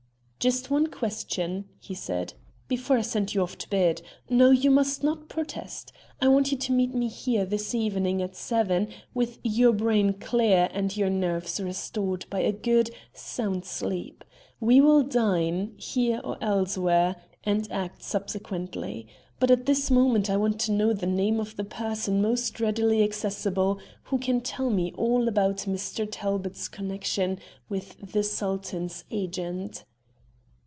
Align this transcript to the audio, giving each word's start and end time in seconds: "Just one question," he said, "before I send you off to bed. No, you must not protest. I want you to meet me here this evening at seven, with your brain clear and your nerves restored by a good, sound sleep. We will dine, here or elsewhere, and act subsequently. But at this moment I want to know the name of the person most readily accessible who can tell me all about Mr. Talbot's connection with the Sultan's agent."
"Just 0.43 0.71
one 0.71 0.87
question," 0.87 1.65
he 1.79 1.93
said, 1.93 2.33
"before 2.67 2.97
I 2.97 3.01
send 3.01 3.31
you 3.35 3.43
off 3.43 3.59
to 3.59 3.69
bed. 3.69 4.01
No, 4.27 4.49
you 4.49 4.71
must 4.71 5.03
not 5.03 5.29
protest. 5.29 5.91
I 6.19 6.29
want 6.29 6.51
you 6.51 6.57
to 6.57 6.71
meet 6.71 6.95
me 6.95 7.09
here 7.09 7.45
this 7.45 7.75
evening 7.75 8.23
at 8.23 8.35
seven, 8.35 8.87
with 9.13 9.37
your 9.43 9.71
brain 9.71 10.13
clear 10.13 10.67
and 10.73 10.97
your 10.97 11.11
nerves 11.11 11.59
restored 11.59 12.25
by 12.31 12.39
a 12.39 12.51
good, 12.51 12.89
sound 13.13 13.65
sleep. 13.65 14.23
We 14.59 14.81
will 14.81 15.03
dine, 15.03 15.75
here 15.77 16.19
or 16.23 16.39
elsewhere, 16.41 17.17
and 17.43 17.71
act 17.71 18.01
subsequently. 18.01 19.05
But 19.39 19.51
at 19.51 19.67
this 19.67 19.91
moment 19.91 20.27
I 20.27 20.37
want 20.37 20.59
to 20.61 20.71
know 20.71 20.91
the 20.91 21.05
name 21.05 21.39
of 21.39 21.55
the 21.55 21.63
person 21.63 22.19
most 22.19 22.59
readily 22.59 23.03
accessible 23.03 23.77
who 24.05 24.17
can 24.17 24.41
tell 24.41 24.71
me 24.71 24.91
all 24.93 25.27
about 25.27 25.57
Mr. 25.67 26.07
Talbot's 26.11 26.67
connection 26.67 27.37
with 27.69 27.95
the 28.13 28.23
Sultan's 28.23 29.03
agent." 29.11 29.83